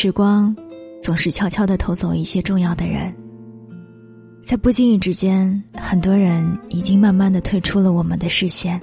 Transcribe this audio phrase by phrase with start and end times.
[0.00, 0.54] 时光
[1.02, 3.12] 总是悄悄的偷走一些重要的人，
[4.44, 8.80] 在不经意之间，很多人已经慢慢的退出了我们的视线。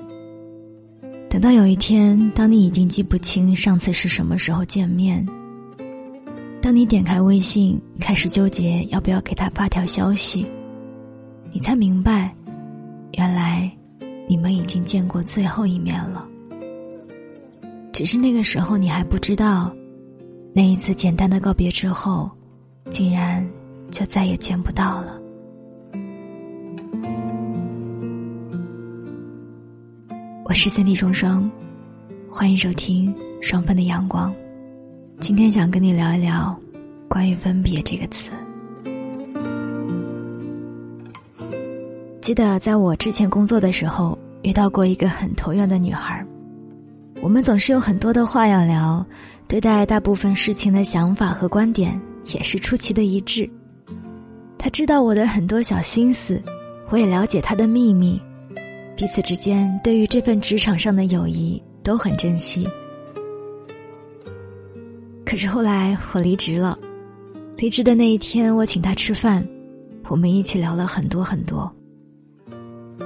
[1.30, 5.26] 等到有一天，当你已经记不清上次是什么时候见面，
[6.62, 10.46] 当你点开微信，开始纠结要不要给他发条消息，
[11.54, 12.36] 你才明白，
[13.14, 13.72] 原来
[14.28, 16.28] 你们已经见过最后一面了。
[17.94, 19.74] 只是那个时候，你还不知道。
[20.58, 22.32] 那一次简单的告别之后，
[22.90, 23.46] 竟然
[23.92, 25.20] 就再也见不到了。
[30.46, 31.52] 我是三 D 双双，
[32.30, 34.32] 欢迎收听《双份的阳光》。
[35.20, 36.58] 今天想跟你聊一聊
[37.10, 38.30] 关于分别这个词。
[42.22, 46.26] 记得在我之前工作的时候，遇到过一个很投缘的女孩
[47.22, 49.06] 我们总是有很多的话要聊。
[49.48, 52.00] 对待大部分事情的想法和观点
[52.34, 53.50] 也是出奇的一致。
[54.58, 56.42] 他知道我的很多小心思，
[56.90, 58.20] 我也了解他的秘密，
[58.98, 62.68] 彼此之间对于这份职场上的友谊都很珍惜。
[65.24, 66.78] 可是后来我离职了，
[67.58, 69.48] 离职的那一天，我请他吃饭，
[70.08, 71.72] 我们一起聊了很多很多。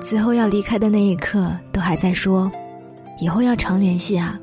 [0.02, 2.50] 最后要离开的那一刻，都还在说，
[3.20, 4.40] 以后要常联系啊。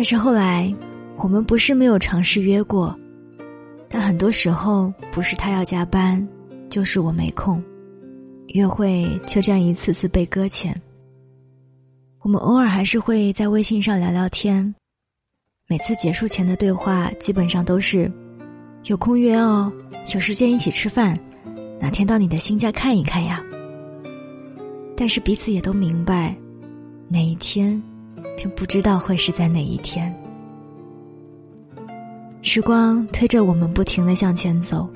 [0.00, 0.74] 但是后来，
[1.18, 2.98] 我们不是没有尝试约过，
[3.86, 6.26] 但很多时候不是他要加班，
[6.70, 7.62] 就是我没空，
[8.54, 10.74] 约会就这样一次次被搁浅。
[12.20, 14.74] 我们偶尔还是会在微信上聊聊天，
[15.68, 18.10] 每次结束前的对话基本上都是：
[18.84, 19.70] 有空约哦，
[20.14, 21.20] 有时间一起吃饭，
[21.78, 23.44] 哪天到你的新家看一看呀。
[24.96, 26.34] 但是彼此也都明白，
[27.10, 27.82] 哪一天。
[28.36, 30.14] 却不知道会是在哪一天。
[32.42, 34.88] 时光推着我们不停的向前走，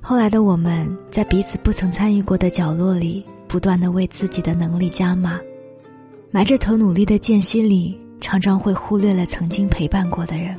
[0.00, 5.40] 后来的我们在彼此不曾参与过的角落里，不断的为自己的能力加码，
[6.30, 10.56] 埋着头努力的间隙里，常常会忽略了曾经陪伴过的人。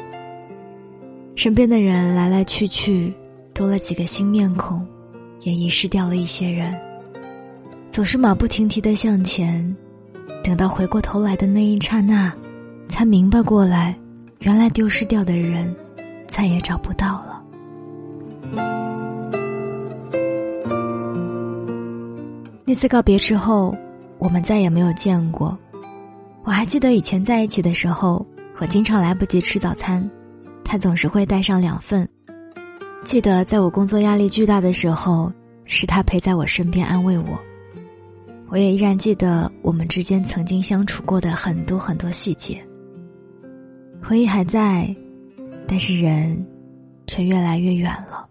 [1.35, 3.13] 身边的人来来去去，
[3.53, 4.85] 多了几个新面孔，
[5.41, 6.77] 也遗失掉了一些人，
[7.89, 9.75] 总是马不停蹄的向前。
[10.43, 12.31] 等到回过头来的那一刹那，
[12.89, 13.97] 才明白过来，
[14.39, 15.73] 原来丢失掉的人，
[16.27, 17.41] 再也找不到了。
[22.65, 23.73] 那次告别之后，
[24.17, 25.57] 我们再也没有见过。
[26.43, 28.25] 我还记得以前在一起的时候，
[28.59, 30.07] 我经常来不及吃早餐，
[30.63, 32.07] 他总是会带上两份。
[33.05, 35.31] 记得在我工作压力巨大的时候，
[35.63, 37.39] 是他陪在我身边安慰我。
[38.49, 42.63] 我也依然记得我们之间曾经相处过的很多很多细节，
[44.01, 44.95] 回忆还在，
[45.67, 46.45] 但是人
[47.07, 48.27] 却越来越远了。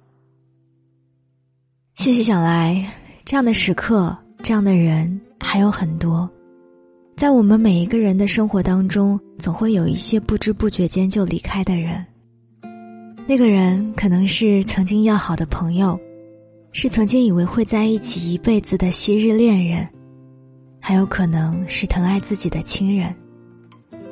[1.95, 2.89] 细细想来，
[3.25, 6.31] 这样的时刻，这样的人还有很多，
[7.17, 12.05] 在我们每一个人的生活当中，总会有一些不知不觉间就离开的人。
[13.27, 15.99] 那个人可能是曾经要好的朋友，
[16.71, 19.89] 是曾经以为会在一起一辈子的昔日恋人。
[20.85, 23.15] 还有可能是疼爱自己的亲人，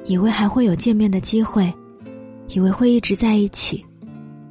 [0.04, 1.70] 以为还会有见面的机会，
[2.46, 3.84] 以为会一直在一起，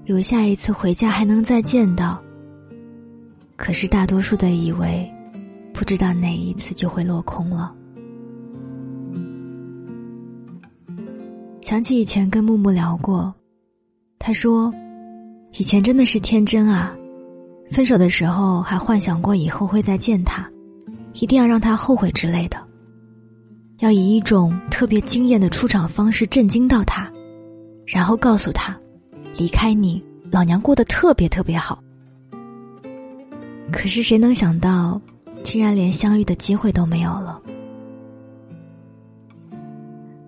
[0.03, 2.21] 以为下一次回家还能再见到。
[3.55, 5.09] 可是大多数的以为，
[5.73, 7.73] 不知道哪一次就会落空了。
[11.61, 13.33] 想起以前跟木木聊过，
[14.19, 14.73] 他说，
[15.53, 16.93] 以前真的是天真啊，
[17.71, 20.51] 分手的时候还幻想过以后会再见他。
[21.13, 22.57] 一定要让他后悔之类的，
[23.79, 27.11] 要以一种特别惊艳的出场方式震惊到他，
[27.85, 28.79] 然后告诉他，
[29.37, 31.81] 离开你，老娘过得特别特别好。
[33.71, 34.99] 可是谁能想到，
[35.43, 37.41] 竟然连相遇的机会都没有了。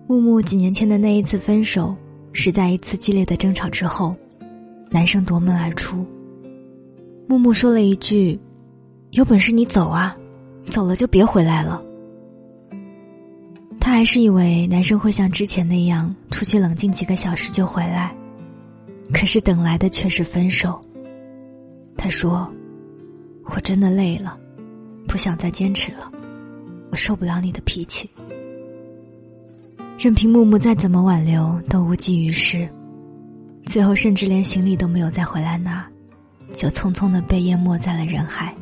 [0.06, 1.96] 木木几年前的那一次分手，
[2.32, 4.14] 是在一次激烈的争吵之后，
[4.90, 6.06] 男生夺门而出。
[7.26, 8.38] 木木说了一句
[9.12, 10.16] ：“有本事你走啊！”
[10.68, 11.82] 走了就别回来了。
[13.80, 18.14] 他还是以为男生会像之前那样出去冷静几个小时就回来，
[19.12, 20.80] 可是等来的却是分手。
[21.96, 22.50] 他说
[23.46, 24.38] ：“我真的累了，
[25.08, 26.10] 不想再坚持了，
[26.90, 28.08] 我受不了你的脾气。”
[29.98, 32.68] 任凭木木再怎么挽留都无济于事，
[33.66, 35.86] 最后甚至连行李都没有再回来拿，
[36.52, 38.54] 就匆匆的被淹没在了人海。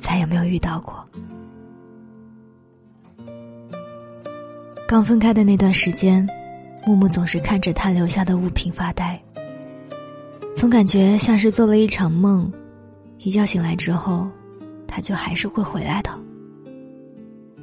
[0.00, 1.06] 再也没有遇到过。
[4.88, 6.28] 刚分开的那段时间，
[6.84, 9.20] 木木总是看着他留下的物品发呆，
[10.56, 12.52] 总感觉像是做了一场梦，
[13.18, 14.26] 一觉醒来之后，
[14.88, 16.10] 他就还是会回来的。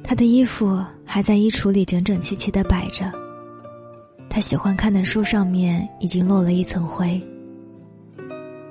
[0.02, 3.12] 他的衣服还在衣橱里整整齐齐的摆着，
[4.30, 7.20] 他喜欢看的书上面已经落了一层灰。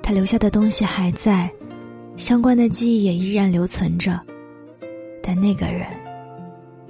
[0.02, 1.48] 他留下的东西还在，
[2.18, 4.20] 相关的记忆也依然留存着，
[5.22, 5.86] 但那个人，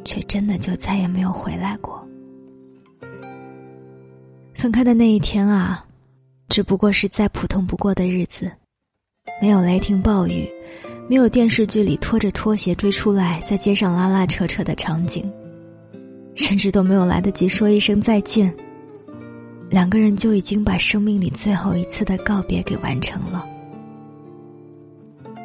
[0.03, 2.03] 却真的就再也没有回来过。
[4.55, 5.85] 分开的那一天啊，
[6.49, 8.51] 只不过是再普通不过的日子，
[9.41, 10.49] 没有雷霆暴雨，
[11.09, 15.31] 没有电视剧里拖着拖鞋追出来在街上拉拉扯扯的场景，
[16.35, 18.53] 甚至都没有来得及说一声再见，
[19.69, 23.47] 两个人就已经把生命里最后一次的告别给完成了。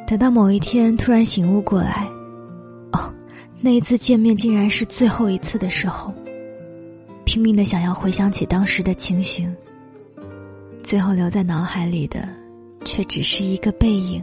[0.06, 2.06] 等到某一天突然醒悟过来，
[2.92, 3.12] 哦，
[3.60, 6.12] 那一次见面竟然是最后一次的时候。
[7.24, 9.52] 拼命的想要回想起当时的情形，
[10.82, 12.28] 最后留在脑海里的，
[12.84, 14.22] 却只是一个背影。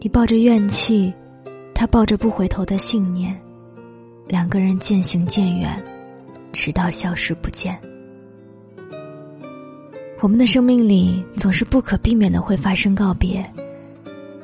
[0.00, 1.14] 你抱着怨气，
[1.72, 3.34] 他抱着不回头的信念，
[4.26, 5.82] 两个人渐行渐远，
[6.52, 7.78] 直到消失不见。
[10.20, 13.48] 我们的生命里总是不可避免的会发生告别，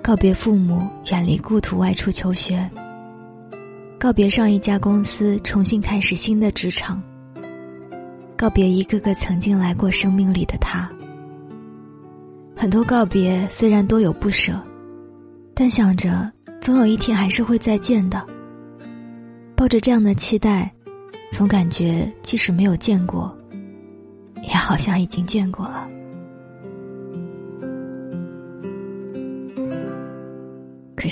[0.03, 2.69] 告别父母，远离故土，外出求学。
[4.01, 7.01] 告别上一家公司，重新开始新的职场。
[8.37, 10.91] 告别一个个曾经来过生命里的他。
[12.57, 14.61] 很多告别虽然多有不舍，
[15.55, 18.27] 但想着总有一天还是会再见的。
[19.55, 20.75] 抱着这样的期待，
[21.31, 23.33] 总感觉即使没有见过，
[24.43, 25.89] 也好像已经见过了。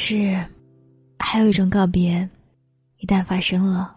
[0.03, 0.35] 是，
[1.19, 2.27] 还有一种告别。
[3.01, 3.95] 一旦发生了，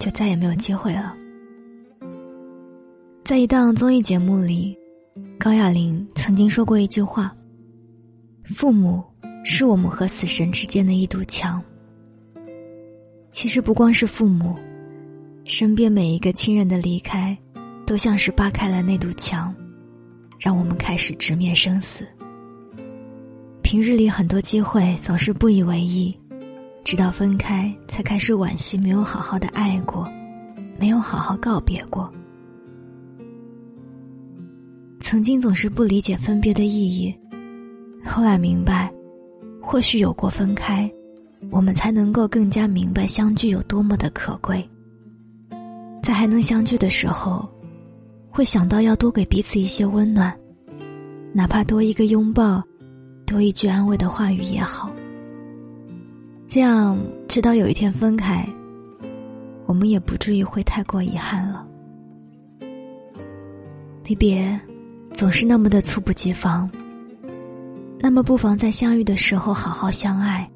[0.00, 1.16] 就再也没有机会了。
[3.24, 4.76] 在一档综艺节目里，
[5.38, 7.32] 高亚麟曾经说过一句话
[8.44, 9.00] ：“父母
[9.44, 11.62] 是我们和死神之间的一堵墙。”
[13.30, 14.56] 其实不光是父母，
[15.44, 17.38] 身边每一个亲人的离开，
[17.86, 19.54] 都像是扒开了那堵墙，
[20.40, 22.04] 让我们开始直面生死。
[23.72, 26.14] 平日里很多机会总是不以为意。
[26.84, 30.06] 直到分开，才开始惋惜没有好好的爱过，
[30.78, 32.12] 没有好好告别过。
[35.00, 37.14] 曾经总是不理解分别的意义，
[38.04, 38.92] 后来明白，
[39.58, 40.92] 或许有过分开，
[41.50, 44.62] 我们才能够更加明白相聚有多么的可贵。
[46.02, 47.48] 在还能相聚的时候，
[48.28, 50.38] 会想到要多给彼此一些温暖，
[51.32, 52.62] 哪怕多一个拥抱，
[53.32, 54.92] 多一句安慰的话语也好。
[56.46, 58.46] 这样，直到有一天分开，
[59.64, 61.66] 我们也不至于会太过遗憾了。
[64.04, 64.60] 离别
[65.14, 66.70] 总是那么的猝不及防，
[67.98, 70.46] 那么不妨在相遇的时候好好相爱，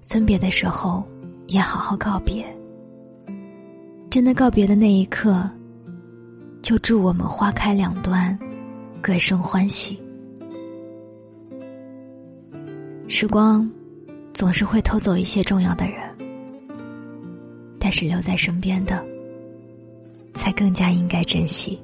[0.00, 1.02] 分别的时候
[1.48, 2.46] 也好好告别。
[4.08, 5.50] 真的告别的那一刻，
[6.62, 8.38] 就祝我们花开两端，
[9.02, 10.00] 各生欢喜。
[13.08, 13.68] 时光。
[14.32, 16.14] 总是会偷走一些重要的人，
[17.80, 19.02] 但是留在身边的，
[20.34, 21.80] 才更加应该珍惜。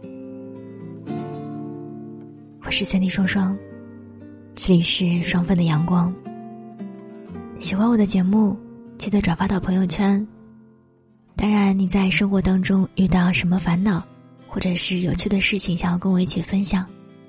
[2.62, 3.56] 我是三 D 双双，
[4.54, 6.14] 这里是双份的阳光。
[7.58, 8.54] 喜欢我的节目，
[8.99, 10.28] 记得转发到朋友圈。
[11.35, 14.06] 当然，你在生活当中遇到什么烦恼，
[14.47, 16.85] 或者是有趣的事情，想要跟我一起分享，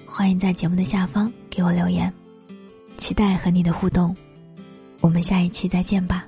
[0.05, 2.13] 欢迎在节目的下方给我留言，
[2.97, 4.15] 期待和你的互动。
[4.99, 6.25] 我们下一期再见吧。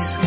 [0.00, 0.25] sky.